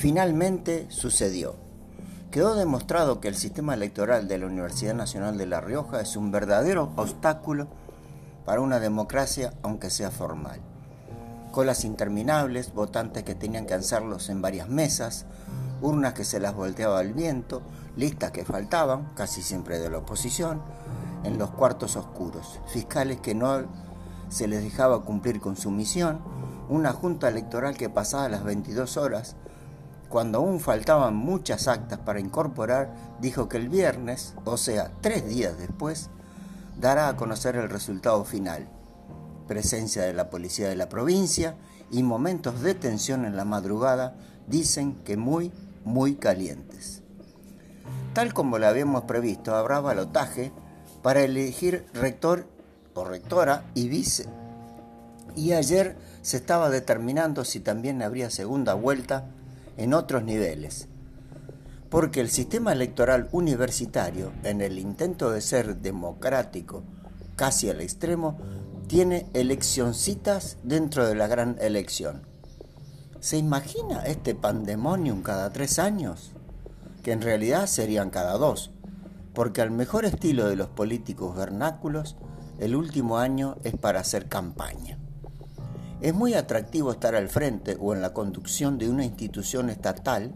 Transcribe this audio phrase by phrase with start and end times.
[0.00, 1.56] Finalmente sucedió.
[2.30, 6.32] Quedó demostrado que el sistema electoral de la Universidad Nacional de La Rioja es un
[6.32, 7.68] verdadero obstáculo
[8.46, 10.58] para una democracia, aunque sea formal.
[11.52, 15.26] Colas interminables, votantes que tenían que hacerlos en varias mesas,
[15.82, 17.60] urnas que se las volteaba al viento,
[17.94, 20.62] listas que faltaban, casi siempre de la oposición,
[21.24, 23.64] en los cuartos oscuros, fiscales que no
[24.30, 26.20] se les dejaba cumplir con su misión,
[26.70, 29.36] una junta electoral que pasaba las 22 horas
[30.10, 35.56] cuando aún faltaban muchas actas para incorporar, dijo que el viernes, o sea, tres días
[35.56, 36.10] después,
[36.80, 38.68] dará a conocer el resultado final.
[39.46, 41.54] Presencia de la policía de la provincia
[41.92, 44.16] y momentos de tensión en la madrugada
[44.48, 45.52] dicen que muy,
[45.84, 47.02] muy calientes.
[48.12, 50.50] Tal como lo habíamos previsto, habrá balotaje
[51.02, 52.48] para elegir rector
[52.94, 54.26] o rectora y vice.
[55.36, 59.26] Y ayer se estaba determinando si también habría segunda vuelta
[59.80, 60.88] en otros niveles,
[61.88, 66.84] porque el sistema electoral universitario, en el intento de ser democrático
[67.34, 68.38] casi al extremo,
[68.88, 72.26] tiene eleccioncitas dentro de la gran elección.
[73.20, 76.32] ¿Se imagina este pandemonium cada tres años?
[77.02, 78.72] Que en realidad serían cada dos,
[79.32, 82.16] porque al mejor estilo de los políticos vernáculos,
[82.58, 84.98] el último año es para hacer campaña.
[86.00, 90.32] Es muy atractivo estar al frente o en la conducción de una institución estatal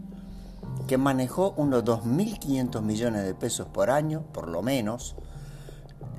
[0.87, 5.15] que manejó unos 2.500 millones de pesos por año, por lo menos,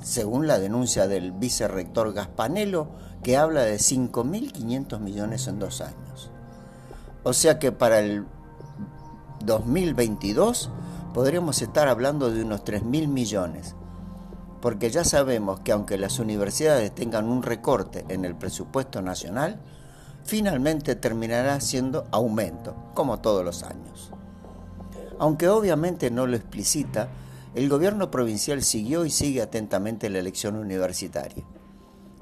[0.03, 2.89] según la denuncia del vicerrector Gaspanelo,
[3.23, 6.33] que habla de 5.500 millones en dos años.
[7.23, 8.27] O sea que para el
[9.45, 10.71] 2022
[11.15, 13.77] podríamos estar hablando de unos 3.000 millones
[14.61, 19.61] porque ya sabemos que aunque las universidades tengan un recorte en el presupuesto nacional,
[20.25, 24.11] finalmente terminará siendo aumento, como todos los años.
[25.19, 27.09] Aunque obviamente no lo explicita,
[27.55, 31.45] el gobierno provincial siguió y sigue atentamente la elección universitaria.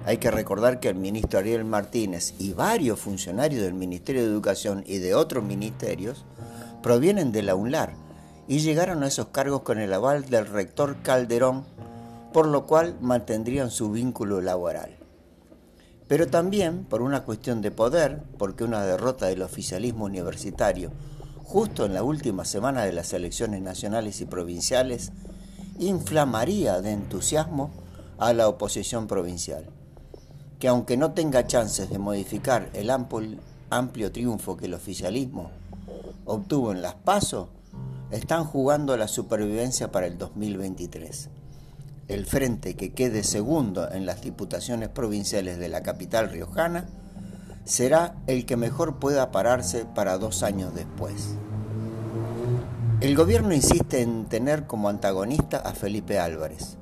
[0.07, 4.85] Hay que recordar que el ministro Ariel Martínez y varios funcionarios del Ministerio de Educación
[4.87, 6.25] y de otros ministerios
[6.83, 7.95] provienen de la UNLAR
[8.47, 11.65] y llegaron a esos cargos con el aval del rector Calderón
[12.35, 14.97] por lo cual mantendrían su vínculo laboral.
[16.09, 20.91] Pero también por una cuestión de poder, porque una derrota del oficialismo universitario
[21.45, 25.13] justo en la última semana de las elecciones nacionales y provinciales
[25.79, 27.71] inflamaría de entusiasmo
[28.19, 29.67] a la oposición provincial,
[30.59, 35.53] que aunque no tenga chances de modificar el amplio, triunfo que el oficialismo
[36.25, 37.49] obtuvo en las PASO,
[38.11, 41.31] están jugando la supervivencia para el 2023
[42.09, 46.87] el frente que quede segundo en las diputaciones provinciales de la capital riojana
[47.65, 51.37] será el que mejor pueda pararse para dos años después.
[53.01, 56.77] El gobierno insiste en tener como antagonista a Felipe Álvarez.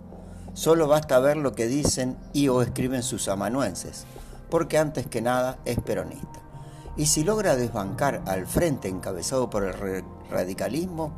[0.54, 4.04] Solo basta ver lo que dicen y o escriben sus amanuenses,
[4.50, 6.40] porque antes que nada es peronista.
[6.96, 11.12] Y si logra desbancar al frente encabezado por el radicalismo,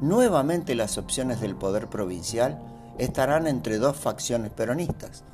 [0.00, 2.60] nuevamente las opciones del poder provincial
[2.98, 5.24] estarán entre dos facciones peronistas,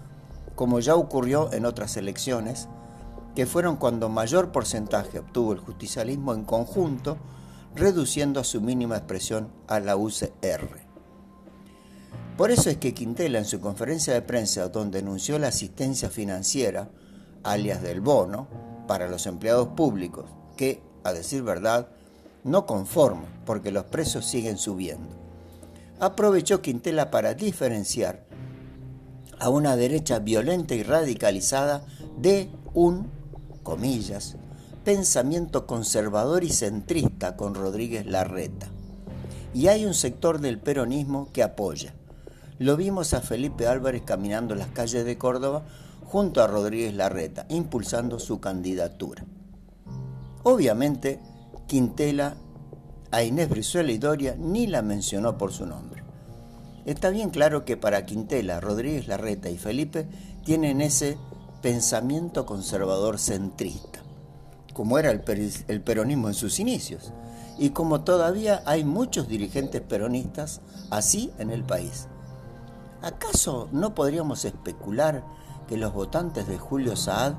[0.54, 2.68] como ya ocurrió en otras elecciones,
[3.34, 7.18] que fueron cuando mayor porcentaje obtuvo el justicialismo en conjunto,
[7.74, 10.88] reduciendo a su mínima expresión a la UCR.
[12.36, 16.88] Por eso es que Quintela en su conferencia de prensa donde anunció la asistencia financiera,
[17.42, 18.48] alias del bono,
[18.86, 20.24] para los empleados públicos,
[20.56, 21.88] que, a decir verdad,
[22.44, 25.27] no conforma porque los precios siguen subiendo
[26.00, 28.24] aprovechó Quintela para diferenciar
[29.38, 31.84] a una derecha violenta y radicalizada
[32.18, 33.10] de un,
[33.62, 34.36] comillas,
[34.84, 38.68] pensamiento conservador y centrista con Rodríguez Larreta.
[39.54, 41.94] Y hay un sector del peronismo que apoya.
[42.58, 45.64] Lo vimos a Felipe Álvarez caminando las calles de Córdoba
[46.04, 49.24] junto a Rodríguez Larreta, impulsando su candidatura.
[50.42, 51.20] Obviamente,
[51.66, 52.36] Quintela
[53.10, 56.02] a Inés Brizuela y Doria ni la mencionó por su nombre.
[56.84, 60.08] Está bien claro que para Quintela, Rodríguez Larreta y Felipe
[60.44, 61.18] tienen ese
[61.60, 64.00] pensamiento conservador centrista,
[64.72, 67.12] como era el, peronismo en sus inicios,
[67.58, 70.60] y como todavía hay muchos dirigentes peronistas
[70.90, 72.06] así en el país.
[73.02, 75.24] ¿Acaso no podríamos especular
[75.66, 77.34] que los votantes de Julio Saad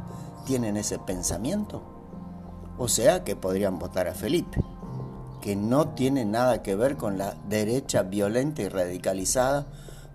[0.46, 1.82] tienen ese pensamiento?
[2.78, 4.62] O sea que podrían votar a Felipe
[5.42, 9.66] que no tiene nada que ver con la derecha violenta y radicalizada,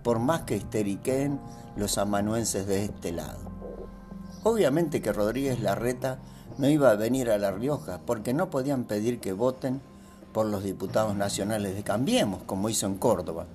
[0.03, 1.41] por más que histeriqueen
[1.76, 3.38] los amanuenses de este lado.
[4.43, 6.19] Obviamente que Rodríguez Larreta
[6.59, 9.81] no iba a venir a La Rioja porque no podían pedir que voten
[10.32, 13.47] por los diputados nacionales de Cambiemos, como hizo en Córdoba.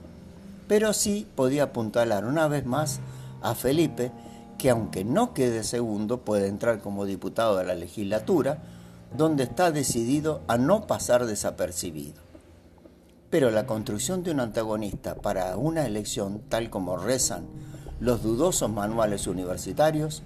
[0.67, 2.99] Pero sí podía apuntalar una vez más
[3.41, 4.11] a Felipe,
[4.57, 8.59] que aunque no quede segundo, puede entrar como diputado de la legislatura,
[9.15, 12.21] donde está decidido a no pasar desapercibido.
[13.29, 17.45] Pero la construcción de un antagonista para una elección, tal como rezan
[17.99, 20.23] los dudosos manuales universitarios,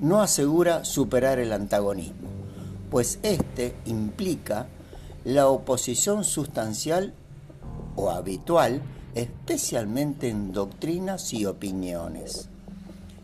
[0.00, 2.28] no asegura superar el antagonismo,
[2.90, 4.66] pues este implica
[5.24, 7.14] la oposición sustancial
[7.96, 8.82] o habitual,
[9.14, 12.48] especialmente en doctrinas y opiniones.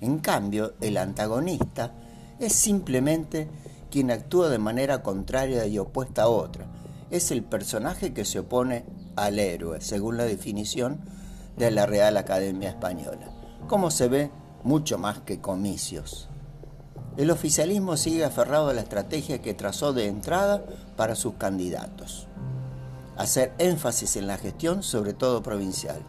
[0.01, 1.93] En cambio, el antagonista
[2.41, 3.49] es simplemente
[3.93, 6.67] quien actúa de manera contraria y opuesta a otra.
[7.11, 8.87] Es el personaje que se opone
[9.17, 11.03] al héroe, según la definición
[11.59, 13.29] de la Real Academia Española.
[13.69, 14.31] Como se ve,
[14.65, 16.31] mucho más que comicios.
[17.19, 20.65] El oficialismo sigue aferrado a la estrategia que trazó de entrada
[20.97, 22.27] para sus candidatos.
[23.19, 26.01] Hacer énfasis en la gestión, sobre todo provincial,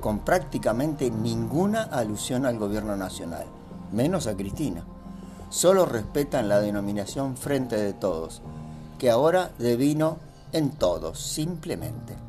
[0.00, 3.46] con prácticamente ninguna alusión al gobierno nacional,
[3.90, 4.86] menos a Cristina.
[5.50, 8.42] Solo respetan la denominación frente de todos,
[8.98, 10.18] que ahora devino
[10.52, 12.27] en todos, simplemente.